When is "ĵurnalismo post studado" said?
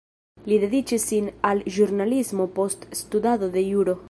1.77-3.55